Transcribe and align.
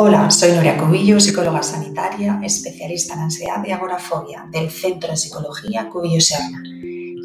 Hola, 0.00 0.30
soy 0.30 0.52
Nuria 0.52 0.78
Cubillo, 0.78 1.18
psicóloga 1.18 1.60
sanitaria, 1.60 2.38
especialista 2.44 3.14
en 3.14 3.20
ansiedad 3.22 3.56
y 3.66 3.72
agorafobia 3.72 4.46
del 4.48 4.70
Centro 4.70 5.10
de 5.10 5.16
Psicología 5.16 5.88
Cubillo 5.88 6.20
Serna. 6.20 6.62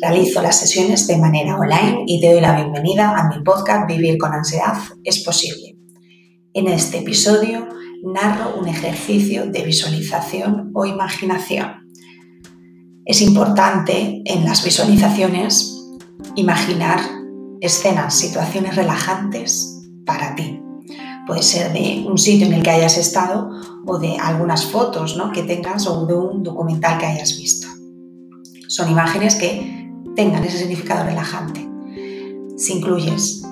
Realizo 0.02 0.42
las 0.42 0.60
sesiones 0.60 1.06
de 1.06 1.20
manera 1.20 1.56
online 1.56 2.06
y 2.08 2.20
te 2.20 2.32
doy 2.32 2.42
la 2.42 2.56
bienvenida 2.56 3.16
a 3.16 3.30
mi 3.30 3.44
podcast 3.44 3.88
Vivir 3.88 4.18
con 4.18 4.34
ansiedad 4.34 4.74
es 5.04 5.24
posible. 5.24 5.78
En 6.56 6.68
este 6.68 6.98
episodio 6.98 7.68
narro 8.12 8.60
un 8.60 8.68
ejercicio 8.68 9.46
de 9.46 9.62
visualización 9.62 10.72
o 10.74 10.88
imaginación. 10.88 11.92
Es 13.06 13.22
importante 13.22 14.24
en 14.26 14.46
las 14.46 14.66
visualizaciones 14.66 15.80
imaginar 16.36 17.02
escenas, 17.62 18.16
situaciones 18.16 18.76
relajantes 18.76 19.80
para 20.08 20.34
ti 20.34 20.63
Puede 21.26 21.42
ser 21.42 21.72
de 21.72 22.06
un 22.08 22.18
sitio 22.18 22.48
en 22.48 22.54
el 22.54 22.64
que 22.64 22.72
hayas 22.72 22.98
estado 22.98 23.50
o 23.86 23.98
de 23.98 24.18
algunas 24.18 24.66
fotos 24.66 25.16
¿no? 25.16 25.32
que 25.32 25.44
tengas 25.44 25.88
o 25.88 26.06
de 26.06 26.14
un 26.14 26.44
documental 26.44 26.98
que 26.98 27.06
hayas 27.06 27.38
visto. 27.38 27.68
Son 28.68 28.90
imágenes 28.92 29.36
que 29.36 29.90
tengan 30.16 30.44
ese 30.44 30.58
significado 30.58 31.06
relajante. 31.06 31.68
Si 32.58 32.74
incluyes 32.74 33.44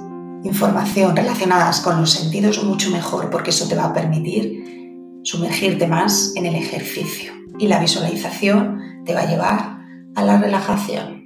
información 0.43 1.15
relacionada 1.15 1.71
con 1.84 2.02
los 2.02 2.12
sentidos, 2.12 2.63
mucho 2.63 2.89
mejor, 2.91 3.29
porque 3.29 3.52
eso 3.52 3.67
te 3.67 3.76
va 3.76 3.85
a 3.85 3.93
permitir 3.93 5.21
sumergirte 5.23 5.88
más 5.88 6.34
en 6.35 6.45
el 6.48 6.55
ejercicio 6.55 7.31
y 7.59 7.67
la 7.67 7.79
visualización 7.79 9.03
te 9.05 9.13
va 9.13 9.21
a 9.21 9.29
llevar 9.29 9.79
a 10.15 10.23
la 10.23 10.38
relajación. 10.38 11.20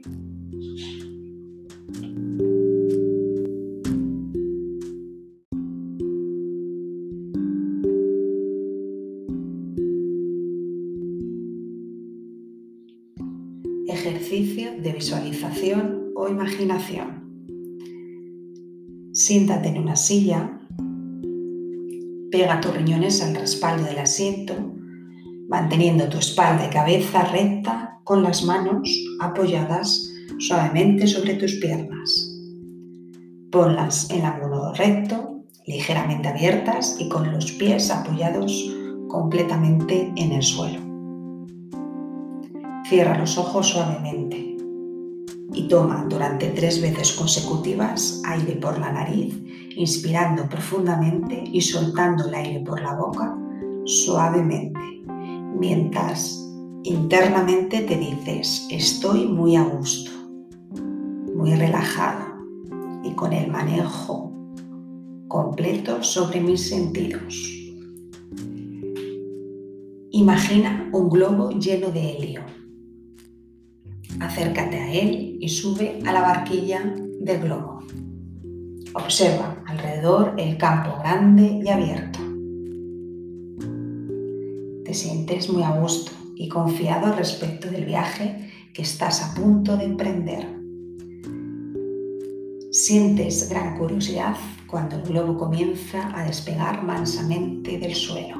Ejercicio 14.05 14.71
de 14.79 14.91
visualización 14.91 16.11
o 16.15 16.27
imaginación. 16.27 17.23
Siéntate 19.13 19.69
en 19.69 19.77
una 19.79 19.95
silla, 19.95 20.59
pega 22.31 22.61
tus 22.61 22.75
riñones 22.75 23.23
al 23.23 23.35
respaldo 23.35 23.85
del 23.85 23.97
asiento, 23.97 24.53
manteniendo 25.47 26.07
tu 26.09 26.17
espalda 26.17 26.67
y 26.67 26.69
cabeza 26.69 27.23
recta 27.25 27.99
con 28.03 28.23
las 28.23 28.43
manos 28.43 28.89
apoyadas 29.19 30.11
suavemente 30.39 31.07
sobre 31.07 31.35
tus 31.35 31.55
piernas. 31.55 32.31
Ponlas 33.51 34.09
en 34.11 34.25
ángulo 34.25 34.73
recto, 34.73 35.43
ligeramente 35.65 36.27
abiertas 36.27 36.97
y 36.99 37.09
con 37.09 37.31
los 37.31 37.51
pies 37.53 37.89
apoyados 37.89 38.69
completamente 39.07 40.11
en 40.15 40.33
el 40.33 40.43
suelo. 40.43 40.94
Cierra 42.87 43.17
los 43.17 43.35
ojos 43.39 43.69
suavemente 43.69 44.57
y 45.53 45.67
toma 45.67 46.05
durante 46.07 46.49
tres 46.49 46.79
veces 46.79 47.13
consecutivas 47.13 48.21
aire 48.25 48.57
por 48.57 48.77
la 48.77 48.91
nariz, 48.91 49.33
inspirando 49.75 50.47
profundamente 50.47 51.45
y 51.51 51.61
soltando 51.61 52.27
el 52.27 52.35
aire 52.35 52.59
por 52.59 52.79
la 52.79 52.93
boca 52.93 53.35
suavemente, 53.85 54.79
mientras 55.59 56.39
internamente 56.83 57.81
te 57.81 57.97
dices, 57.97 58.67
estoy 58.69 59.25
muy 59.25 59.55
a 59.55 59.63
gusto, 59.63 60.11
muy 61.33 61.55
relajado 61.55 62.35
y 63.03 63.13
con 63.13 63.33
el 63.33 63.49
manejo 63.49 64.31
completo 65.27 66.03
sobre 66.03 66.39
mis 66.39 66.69
sentidos. 66.69 67.51
Imagina 70.11 70.87
un 70.93 71.09
globo 71.09 71.49
lleno 71.49 71.89
de 71.89 72.11
helio 72.11 72.41
Acércate 74.19 74.77
a 74.77 74.93
él 74.93 75.37
y 75.39 75.49
sube 75.49 75.99
a 76.05 76.13
la 76.13 76.21
barquilla 76.21 76.95
del 77.19 77.41
globo. 77.41 77.81
Observa 78.93 79.61
alrededor 79.67 80.35
el 80.37 80.57
campo 80.57 80.97
grande 80.99 81.61
y 81.63 81.69
abierto. 81.69 82.19
Te 84.85 84.93
sientes 84.93 85.49
muy 85.49 85.63
a 85.63 85.71
gusto 85.71 86.11
y 86.35 86.47
confiado 86.47 87.13
respecto 87.15 87.69
del 87.69 87.85
viaje 87.85 88.49
que 88.73 88.83
estás 88.83 89.21
a 89.21 89.33
punto 89.33 89.75
de 89.75 89.85
emprender. 89.85 90.55
Sientes 92.71 93.49
gran 93.49 93.77
curiosidad 93.77 94.35
cuando 94.67 94.97
el 94.97 95.03
globo 95.03 95.37
comienza 95.37 96.11
a 96.17 96.25
despegar 96.25 96.83
mansamente 96.83 97.77
del 97.77 97.95
suelo. 97.95 98.35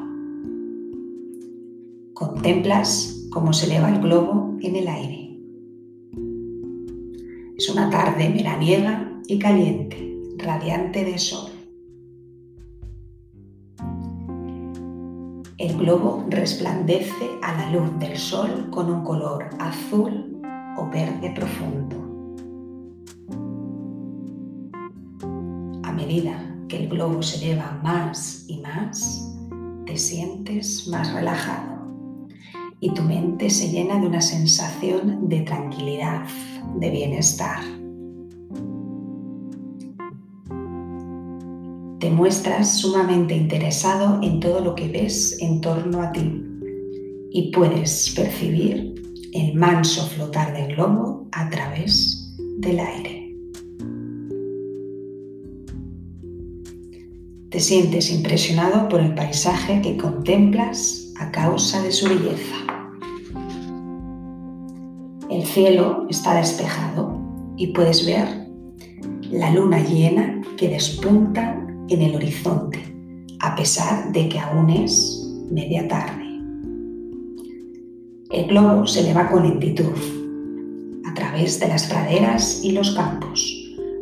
Contemplas 2.14 3.28
cómo 3.32 3.54
se 3.54 3.66
eleva 3.66 3.90
el 3.90 4.02
globo 4.02 4.58
en 4.62 4.76
el 4.76 4.88
aire. 4.88 5.25
Es 7.58 7.70
una 7.70 7.90
tarde 7.90 8.34
veraniega 8.34 9.10
y 9.28 9.40
caliente, 9.40 10.20
radiante 10.38 11.06
de 11.06 11.18
sol. 11.18 11.50
El 15.58 15.78
globo 15.78 16.26
resplandece 16.30 17.40
a 17.42 17.54
la 17.54 17.72
luz 17.72 17.98
del 17.98 18.18
sol 18.18 18.70
con 18.72 18.92
un 18.92 19.06
color 19.06 19.50
azul 19.58 20.42
o 20.78 20.90
verde 20.90 21.32
profundo. 21.34 21.96
A 25.84 25.94
medida 25.94 26.58
que 26.68 26.84
el 26.84 26.90
globo 26.90 27.24
se 27.24 27.38
eleva 27.38 27.80
más 27.82 28.44
y 28.50 28.60
más, 28.60 29.34
te 29.86 29.96
sientes 29.96 30.90
más 30.90 31.14
relajado 31.14 31.75
y 32.86 32.94
tu 32.94 33.02
mente 33.02 33.50
se 33.50 33.72
llena 33.72 34.00
de 34.00 34.06
una 34.06 34.22
sensación 34.22 35.28
de 35.28 35.42
tranquilidad, 35.42 36.22
de 36.76 36.92
bienestar. 36.92 37.58
Te 42.00 42.12
muestras 42.12 42.78
sumamente 42.78 43.36
interesado 43.36 44.22
en 44.22 44.40
todo 44.40 44.60
lo 44.60 44.76
que 44.76 44.88
ves 44.88 45.36
en 45.42 45.62
torno 45.62 46.00
a 46.04 46.12
ti 46.12 46.44
y 47.32 47.52
puedes 47.52 48.14
percibir 48.16 49.02
el 49.34 49.56
manso 49.56 50.06
flotar 50.06 50.54
del 50.54 50.76
globo 50.76 51.28
a 51.32 51.50
través 51.50 52.36
del 52.60 52.80
aire. 52.82 53.36
Te 57.50 57.60
sientes 57.60 58.12
impresionado 58.12 58.88
por 58.90 59.00
el 59.00 59.16
paisaje 59.16 59.82
que 59.82 59.98
contemplas 59.98 61.12
a 61.20 61.32
causa 61.32 61.82
de 61.82 61.92
su 61.92 62.08
belleza. 62.08 62.65
El 65.36 65.44
cielo 65.44 66.08
está 66.10 66.36
despejado 66.36 67.20
y 67.58 67.68
puedes 67.68 68.06
ver 68.06 68.26
la 69.32 69.52
luna 69.52 69.84
llena 69.84 70.42
que 70.56 70.70
despunta 70.70 71.62
en 71.90 72.02
el 72.02 72.16
horizonte, 72.16 72.80
a 73.42 73.54
pesar 73.54 74.14
de 74.14 74.30
que 74.30 74.40
aún 74.40 74.70
es 74.70 75.30
media 75.52 75.90
tarde. 75.90 76.24
El 78.32 78.48
globo 78.48 78.88
se 78.88 79.02
eleva 79.02 79.30
con 79.30 79.44
lentitud 79.44 79.92
a 81.06 81.14
través 81.14 81.60
de 81.60 81.68
las 81.68 81.84
praderas 81.88 82.62
y 82.64 82.72
los 82.72 82.92
campos, 82.92 83.54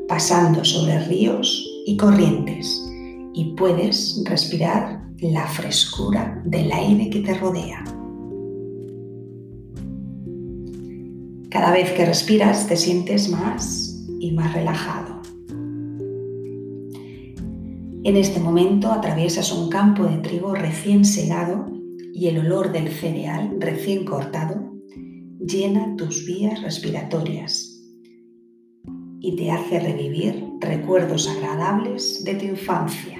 pasando 0.08 0.64
sobre 0.64 1.04
ríos 1.06 1.68
y 1.88 1.98
corrientes, 1.98 2.80
y 3.34 3.56
puedes 3.58 4.22
respirar 4.26 5.02
la 5.20 5.48
frescura 5.48 6.40
del 6.46 6.72
aire 6.72 7.10
que 7.10 7.22
te 7.22 7.34
rodea. 7.34 7.84
Cada 11.54 11.72
vez 11.72 11.92
que 11.92 12.04
respiras 12.04 12.66
te 12.68 12.76
sientes 12.76 13.30
más 13.30 14.08
y 14.20 14.32
más 14.32 14.54
relajado. 14.56 15.22
En 18.04 18.18
este 18.18 18.40
momento 18.40 18.92
atraviesas 18.92 19.52
un 19.52 19.70
campo 19.70 20.06
de 20.06 20.18
trigo 20.18 20.56
recién 20.56 21.06
segado 21.06 21.68
y 22.12 22.26
el 22.26 22.40
olor 22.40 22.72
del 22.72 22.90
cereal 22.90 23.56
recién 23.60 24.04
cortado 24.04 24.74
llena 25.40 25.96
tus 25.96 26.26
vías 26.26 26.60
respiratorias 26.64 27.80
y 29.20 29.36
te 29.36 29.52
hace 29.52 29.80
revivir 29.80 30.44
recuerdos 30.60 31.30
agradables 31.30 32.24
de 32.24 32.34
tu 32.34 32.46
infancia. 32.46 33.13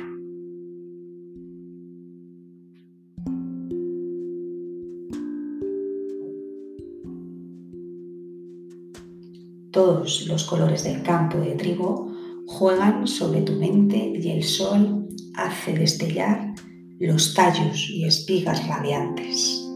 Todos 9.74 10.28
los 10.28 10.44
colores 10.44 10.84
del 10.84 11.02
campo 11.02 11.40
de 11.40 11.56
trigo 11.56 12.08
juegan 12.46 13.08
sobre 13.08 13.42
tu 13.42 13.54
mente 13.54 13.98
y 14.22 14.30
el 14.30 14.44
sol 14.44 15.08
hace 15.34 15.74
destellar 15.74 16.54
los 17.00 17.34
tallos 17.34 17.90
y 17.90 18.06
espigas 18.06 18.68
radiantes. 18.68 19.68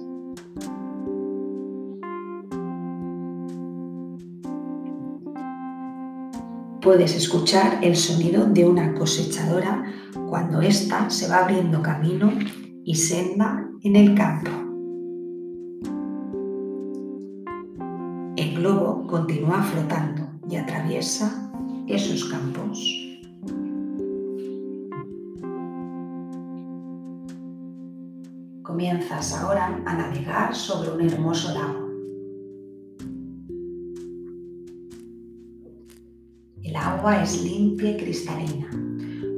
Puedes 6.84 7.16
escuchar 7.16 7.80
el 7.82 7.96
sonido 7.96 8.46
de 8.46 8.66
una 8.66 8.94
cosechadora 8.94 9.84
cuando 10.30 10.62
ésta 10.62 11.10
se 11.10 11.28
va 11.28 11.40
abriendo 11.40 11.82
camino 11.82 12.32
y 12.86 12.94
senda 12.94 13.68
en 13.82 13.96
el 13.96 14.14
campo. 14.14 14.57
Globo 18.58 19.06
continúa 19.06 19.62
flotando 19.62 20.24
y 20.50 20.56
atraviesa 20.56 21.52
esos 21.88 22.26
campos. 22.26 22.80
Comienzas 28.64 29.34
ahora 29.34 29.82
a 29.86 29.96
navegar 29.96 30.56
sobre 30.56 30.90
un 30.90 31.02
hermoso 31.02 31.54
lago. 31.54 31.88
El 36.64 36.76
agua 36.76 37.24
es 37.24 37.44
limpia 37.44 37.92
y 37.92 37.98
cristalina, 37.98 38.70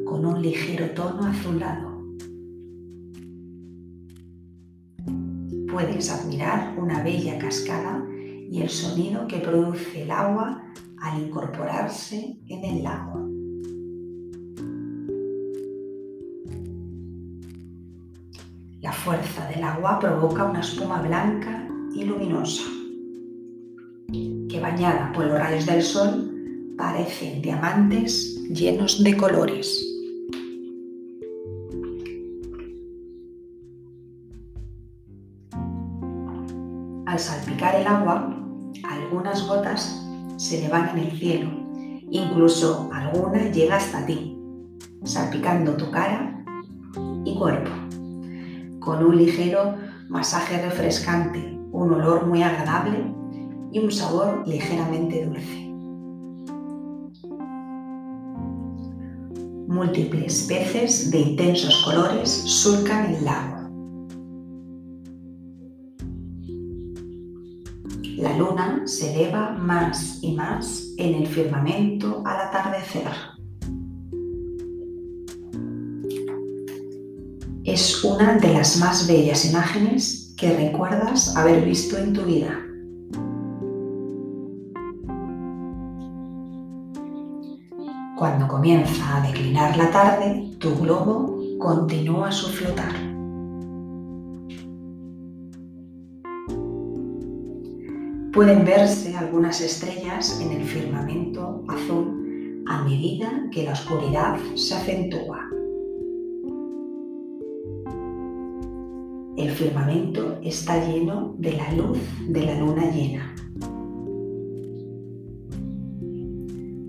con 0.05 0.25
un 0.25 0.41
ligero 0.41 0.89
tono 0.91 1.25
azulado. 1.25 1.89
Puedes 5.69 6.09
admirar 6.09 6.75
una 6.79 7.03
bella 7.03 7.37
cascada 7.37 8.03
y 8.51 8.61
el 8.61 8.69
sonido 8.69 9.27
que 9.27 9.37
produce 9.37 10.03
el 10.03 10.11
agua 10.11 10.63
al 10.97 11.21
incorporarse 11.21 12.37
en 12.47 12.65
el 12.65 12.83
lago. 12.83 13.29
La 18.81 18.91
fuerza 18.93 19.47
del 19.49 19.63
agua 19.63 19.99
provoca 19.99 20.45
una 20.45 20.61
espuma 20.61 21.01
blanca 21.01 21.67
y 21.93 22.05
luminosa, 22.05 22.63
que 24.11 24.59
bañada 24.59 25.11
por 25.13 25.25
los 25.25 25.37
rayos 25.37 25.65
del 25.65 25.83
sol 25.83 26.73
parecen 26.77 27.41
diamantes 27.41 28.41
llenos 28.49 29.03
de 29.03 29.17
colores. 29.17 29.85
Al 37.05 37.19
salpicar 37.19 37.75
el 37.75 37.87
agua, 37.87 38.38
algunas 39.19 39.47
gotas 39.47 40.05
se 40.37 40.59
elevan 40.59 40.97
en 40.97 40.99
el 40.99 41.11
cielo, 41.19 41.49
incluso 42.09 42.89
alguna 42.93 43.51
llega 43.51 43.75
hasta 43.75 44.05
ti, 44.05 44.39
salpicando 45.03 45.75
tu 45.75 45.91
cara 45.91 46.41
y 47.25 47.35
cuerpo 47.37 47.69
con 48.79 49.03
un 49.03 49.17
ligero 49.17 49.75
masaje 50.07 50.61
refrescante, 50.61 51.59
un 51.73 51.93
olor 51.95 52.27
muy 52.27 52.43
agradable 52.43 53.13
y 53.73 53.79
un 53.79 53.91
sabor 53.91 54.47
ligeramente 54.47 55.25
dulce. 55.25 55.65
Múltiples 59.67 60.43
peces 60.43 61.11
de 61.11 61.19
intensos 61.19 61.83
colores 61.83 62.29
surcan 62.29 63.13
el 63.13 63.25
lago. 63.25 63.68
La 68.19 68.37
luna 68.37 68.83
se 68.85 69.13
eleva 69.13 69.51
más 69.51 70.19
y 70.21 70.33
más 70.33 70.93
en 70.97 71.15
el 71.15 71.27
firmamento 71.27 72.21
al 72.25 72.47
atardecer. 72.47 73.11
es 77.73 78.03
una 78.03 78.35
de 78.37 78.53
las 78.53 78.77
más 78.77 79.07
bellas 79.07 79.45
imágenes 79.45 80.33
que 80.35 80.55
recuerdas 80.55 81.35
haber 81.35 81.63
visto 81.63 81.97
en 81.97 82.13
tu 82.13 82.23
vida. 82.23 82.59
Cuando 88.17 88.47
comienza 88.47 89.17
a 89.17 89.27
declinar 89.27 89.77
la 89.77 89.91
tarde, 89.91 90.51
tu 90.59 90.75
globo 90.77 91.37
continúa 91.59 92.31
su 92.31 92.49
flotar. 92.49 93.18
Pueden 98.39 98.63
verse 98.63 99.17
algunas 99.17 99.59
estrellas 99.59 100.39
en 100.39 100.53
el 100.53 100.63
firmamento 100.63 101.61
azul 101.67 102.63
a 102.69 102.85
medida 102.85 103.29
que 103.51 103.63
la 103.63 103.73
oscuridad 103.73 104.39
se 104.55 104.75
acentúa. 104.75 105.41
El 109.35 109.51
firmamento 109.51 110.39
está 110.41 110.81
lleno 110.87 111.35
de 111.37 111.51
la 111.51 111.69
luz 111.73 111.99
de 112.29 112.45
la 112.45 112.57
luna 112.57 112.89
llena. 112.89 113.35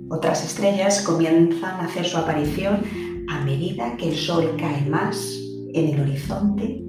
Otras 0.08 0.44
estrellas 0.44 1.02
comienzan 1.02 1.81
a 1.81 1.87
hacer 1.87 2.05
su 2.05 2.17
aparición 2.17 2.85
a 3.29 3.44
medida 3.44 3.97
que 3.97 4.11
el 4.11 4.14
sol 4.14 4.55
cae 4.56 4.88
más 4.88 5.37
en 5.75 5.94
el 5.94 6.00
horizonte 6.00 6.85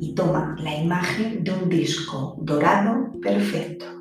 y 0.00 0.14
toma 0.16 0.56
la 0.58 0.74
imagen 0.74 1.44
de 1.44 1.52
un 1.52 1.68
disco 1.68 2.36
dorado 2.40 3.12
perfecto. 3.22 3.99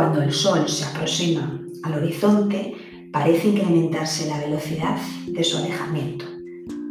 Cuando 0.00 0.22
el 0.22 0.32
sol 0.32 0.66
se 0.66 0.86
aproxima 0.86 1.62
al 1.82 1.98
horizonte, 1.98 2.74
parece 3.12 3.48
incrementarse 3.48 4.26
la 4.28 4.38
velocidad 4.38 4.98
de 5.26 5.44
su 5.44 5.58
alejamiento, 5.58 6.24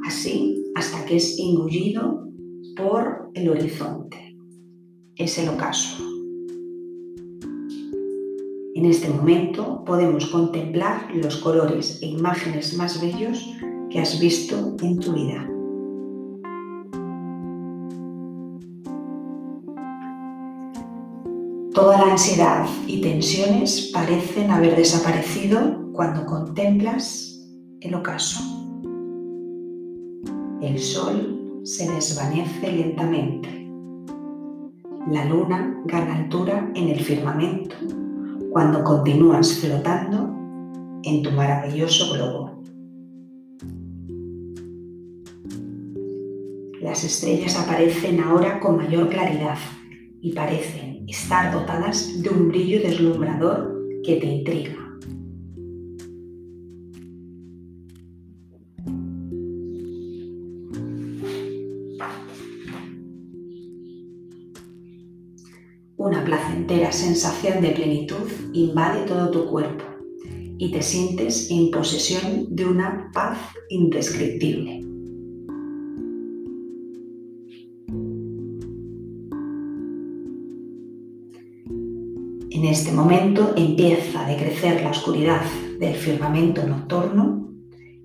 así 0.06 0.64
hasta 0.76 1.04
que 1.06 1.16
es 1.16 1.40
engullido 1.40 2.30
por 2.78 3.32
el 3.34 3.50
horizonte. 3.50 4.38
Es 5.16 5.40
el 5.40 5.50
ocaso. 5.50 5.98
En 8.76 8.86
este 8.86 9.10
momento 9.10 9.84
podemos 9.88 10.28
contemplar 10.28 11.10
los 11.16 11.38
colores 11.38 12.04
e 12.04 12.06
imágenes 12.06 12.76
más 12.76 13.02
bellos 13.02 13.44
que 13.90 14.02
has 14.02 14.20
visto 14.20 14.76
en 14.84 15.00
tu 15.00 15.14
vida. 15.14 15.50
Toda 21.80 21.98
la 21.98 22.12
ansiedad 22.12 22.68
y 22.88 23.00
tensiones 23.00 23.92
parecen 23.94 24.52
haber 24.52 24.76
desaparecido 24.76 25.94
cuando 25.94 26.26
contemplas 26.26 27.40
el 27.80 27.96
ocaso. 27.96 28.44
El 30.62 30.78
sol 30.78 31.62
se 31.64 31.90
desvanece 31.90 32.70
lentamente. 32.70 33.48
La 35.10 35.24
luna 35.24 35.82
gana 35.86 36.18
altura 36.18 36.70
en 36.76 36.90
el 36.90 37.00
firmamento 37.00 37.78
cuando 38.52 38.84
continúas 38.84 39.54
flotando 39.60 40.36
en 41.04 41.24
tu 41.24 41.32
maravilloso 41.32 42.14
globo. 42.14 42.62
Las 46.82 47.06
estrellas 47.06 47.58
aparecen 47.58 48.20
ahora 48.20 48.60
con 48.60 48.76
mayor 48.76 49.08
claridad 49.08 49.58
y 50.22 50.34
parecen 50.34 51.06
estar 51.08 51.52
dotadas 51.52 52.22
de 52.22 52.30
un 52.30 52.50
brillo 52.50 52.82
deslumbrador 52.82 54.02
que 54.04 54.16
te 54.18 54.26
intriga. 54.26 54.76
Una 65.98 66.24
placentera 66.24 66.92
sensación 66.92 67.62
de 67.62 67.72
plenitud 67.72 68.30
invade 68.54 69.06
todo 69.06 69.32
tu 69.32 69.46
cuerpo 69.48 69.84
y 70.58 70.72
te 70.72 70.82
sientes 70.82 71.50
en 71.52 71.72
posesión 71.72 72.48
de 72.56 72.66
una 72.66 73.10
paz 73.14 73.38
indescriptible. 73.70 74.89
En 82.60 82.66
este 82.66 82.92
momento 82.92 83.54
empieza 83.56 84.20
a 84.20 84.28
decrecer 84.28 84.82
la 84.82 84.90
oscuridad 84.90 85.42
del 85.80 85.96
firmamento 85.96 86.62
nocturno 86.68 87.48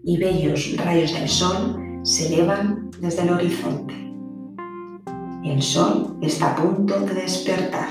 y 0.05 0.17
bellos 0.17 0.77
rayos 0.77 1.13
del 1.13 1.29
sol 1.29 2.01
se 2.05 2.29
elevan 2.29 2.89
desde 3.01 3.23
el 3.23 3.31
horizonte. 3.31 3.95
El 5.43 5.61
sol 5.61 6.17
está 6.23 6.53
a 6.53 6.55
punto 6.55 7.01
de 7.01 7.15
despertar. 7.15 7.89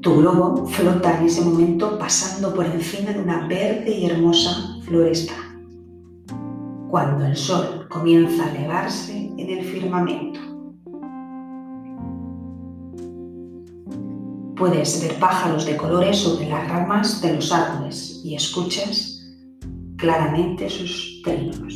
Tu 0.00 0.16
globo 0.16 0.66
flota 0.66 1.20
en 1.20 1.26
ese 1.26 1.42
momento 1.42 1.96
pasando 1.96 2.52
por 2.52 2.66
encima 2.66 3.12
de 3.12 3.20
una 3.20 3.46
verde 3.46 3.98
y 3.98 4.06
hermosa 4.06 4.80
floresta. 4.82 5.34
Cuando 6.90 7.24
el 7.24 7.36
sol 7.36 7.86
comienza 7.88 8.46
a 8.46 8.52
elevarse 8.52 9.32
en 9.36 9.48
el 9.48 9.64
firmamento. 9.64 10.51
Puedes 14.62 15.02
ver 15.02 15.18
pájaros 15.18 15.66
de 15.66 15.76
colores 15.76 16.18
sobre 16.18 16.48
las 16.48 16.68
ramas 16.68 17.20
de 17.20 17.34
los 17.34 17.50
árboles 17.50 18.20
y 18.24 18.36
escuchas 18.36 19.28
claramente 19.96 20.70
sus 20.70 21.20
trinos. 21.24 21.74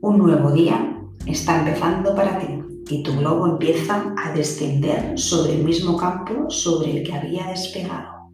Un 0.00 0.18
nuevo 0.18 0.50
día 0.50 0.92
está 1.24 1.60
empezando 1.60 2.16
para 2.16 2.40
ti 2.40 2.48
y 2.90 3.04
tu 3.04 3.16
globo 3.18 3.46
empieza 3.46 4.12
a 4.16 4.32
descender 4.32 5.16
sobre 5.16 5.54
el 5.54 5.62
mismo 5.62 5.96
campo 5.96 6.50
sobre 6.50 6.98
el 6.98 7.06
que 7.06 7.12
había 7.12 7.46
despegado. 7.46 8.32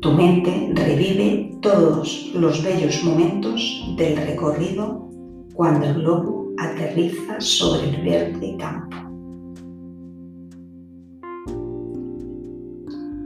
Tu 0.00 0.12
mente 0.12 0.72
revive 0.76 1.58
todos 1.60 2.30
los 2.36 2.62
bellos 2.62 3.02
momentos 3.02 3.84
del 3.96 4.16
recorrido 4.16 5.07
cuando 5.58 5.86
el 5.86 5.94
globo 5.94 6.52
aterriza 6.56 7.40
sobre 7.40 7.88
el 7.90 8.02
verde 8.04 8.56
campo. 8.60 8.96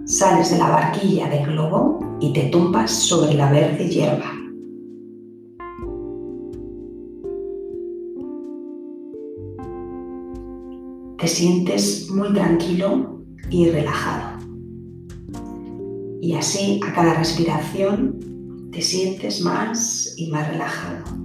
Sales 0.06 0.50
de 0.50 0.56
la 0.56 0.70
barquilla 0.70 1.28
del 1.28 1.44
globo 1.44 2.00
y 2.22 2.32
te 2.32 2.44
tumbas 2.44 2.90
sobre 2.90 3.34
la 3.34 3.52
verde 3.52 3.86
hierba. 3.86 4.32
Te 11.18 11.28
sientes 11.28 12.08
muy 12.10 12.32
tranquilo 12.32 13.20
y 13.50 13.68
relajado. 13.68 14.38
Y 16.22 16.32
así 16.32 16.80
a 16.88 16.94
cada 16.94 17.12
respiración 17.12 18.70
te 18.72 18.80
sientes 18.80 19.42
más 19.42 20.14
y 20.16 20.30
más 20.30 20.48
relajado 20.48 21.21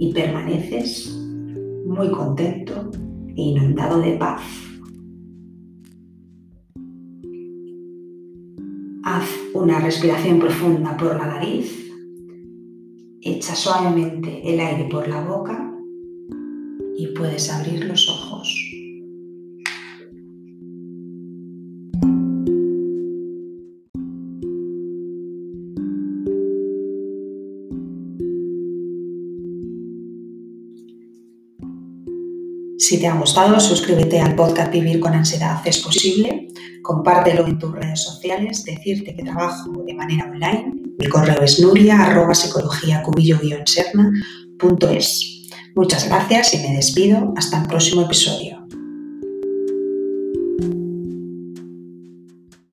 y 0.00 0.14
permaneces 0.14 1.14
muy 1.84 2.10
contento 2.10 2.90
e 3.36 3.42
inundado 3.42 4.00
de 4.00 4.12
paz. 4.12 4.42
Haz 9.04 9.28
una 9.52 9.78
respiración 9.80 10.38
profunda 10.38 10.96
por 10.96 11.16
la 11.16 11.26
nariz, 11.26 11.92
echa 13.20 13.54
suavemente 13.54 14.40
el 14.42 14.58
aire 14.58 14.88
por 14.90 15.06
la 15.06 15.22
boca 15.22 15.70
y 16.96 17.08
puedes 17.08 17.50
abrir 17.50 17.84
los 17.84 18.08
ojos. 18.08 18.69
Si 32.80 32.98
te 32.98 33.06
ha 33.06 33.14
gustado, 33.14 33.60
suscríbete 33.60 34.18
al 34.20 34.34
podcast 34.34 34.72
Vivir 34.72 34.98
con 35.00 35.12
ansiedad 35.12 35.60
es 35.66 35.80
posible, 35.80 36.48
compártelo 36.80 37.46
en 37.46 37.58
tus 37.58 37.72
redes 37.72 38.02
sociales, 38.02 38.64
decirte 38.64 39.14
que 39.14 39.22
trabajo 39.22 39.70
de 39.86 39.92
manera 39.92 40.24
online. 40.24 40.72
Mi 40.98 41.06
correo 41.06 41.42
es 41.42 41.60
nuria 41.60 42.02
arroba 42.02 42.34
psicología 42.34 43.02
cubillo-serna.es. 43.02 45.50
Muchas 45.76 46.08
gracias 46.08 46.54
y 46.54 46.58
me 46.60 46.74
despido. 46.74 47.34
Hasta 47.36 47.60
el 47.60 47.68
próximo 47.68 48.00
episodio. 48.00 48.59